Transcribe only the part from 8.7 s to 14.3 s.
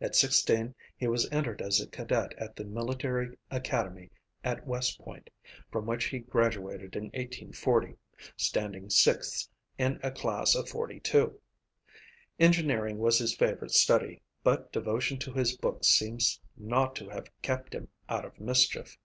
sixth in a class of 42. Engineering was his favorite study,